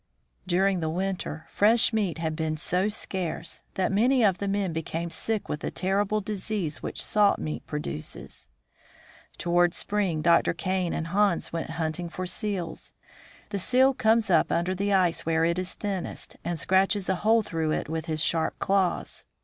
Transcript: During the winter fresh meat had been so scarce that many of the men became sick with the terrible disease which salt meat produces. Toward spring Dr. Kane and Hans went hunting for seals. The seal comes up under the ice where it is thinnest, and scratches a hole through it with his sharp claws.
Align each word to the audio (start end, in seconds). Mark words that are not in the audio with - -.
During 0.47 0.79
the 0.79 0.89
winter 0.89 1.45
fresh 1.51 1.93
meat 1.93 2.17
had 2.17 2.35
been 2.35 2.57
so 2.57 2.89
scarce 2.89 3.61
that 3.75 3.91
many 3.91 4.25
of 4.25 4.39
the 4.39 4.47
men 4.47 4.73
became 4.73 5.11
sick 5.11 5.47
with 5.47 5.59
the 5.59 5.69
terrible 5.69 6.21
disease 6.21 6.81
which 6.81 7.05
salt 7.05 7.37
meat 7.37 7.67
produces. 7.67 8.47
Toward 9.37 9.75
spring 9.75 10.23
Dr. 10.23 10.53
Kane 10.55 10.91
and 10.95 11.09
Hans 11.09 11.53
went 11.53 11.69
hunting 11.69 12.09
for 12.09 12.25
seals. 12.25 12.93
The 13.49 13.59
seal 13.59 13.93
comes 13.93 14.31
up 14.31 14.51
under 14.51 14.73
the 14.73 14.91
ice 14.91 15.23
where 15.23 15.45
it 15.45 15.59
is 15.59 15.75
thinnest, 15.75 16.35
and 16.43 16.57
scratches 16.57 17.07
a 17.07 17.17
hole 17.17 17.43
through 17.43 17.69
it 17.69 17.87
with 17.87 18.07
his 18.07 18.23
sharp 18.23 18.57
claws. 18.57 19.23